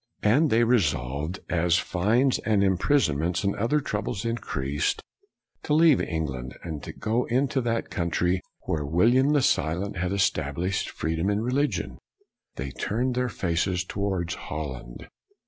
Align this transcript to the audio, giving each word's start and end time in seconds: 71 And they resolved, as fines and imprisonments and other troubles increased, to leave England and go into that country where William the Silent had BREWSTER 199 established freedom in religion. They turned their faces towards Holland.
71 0.23 0.41
And 0.41 0.49
they 0.49 0.63
resolved, 0.63 1.39
as 1.47 1.77
fines 1.77 2.39
and 2.39 2.63
imprisonments 2.63 3.43
and 3.43 3.55
other 3.55 3.79
troubles 3.79 4.25
increased, 4.25 4.99
to 5.61 5.75
leave 5.75 6.01
England 6.01 6.57
and 6.63 6.83
go 6.97 7.25
into 7.25 7.61
that 7.61 7.91
country 7.91 8.41
where 8.61 8.83
William 8.83 9.33
the 9.33 9.43
Silent 9.43 9.97
had 9.97 10.09
BREWSTER 10.09 10.41
199 10.41 10.67
established 10.67 10.89
freedom 10.89 11.29
in 11.29 11.41
religion. 11.41 11.99
They 12.55 12.71
turned 12.71 13.13
their 13.13 13.29
faces 13.29 13.83
towards 13.83 14.33
Holland. 14.33 15.05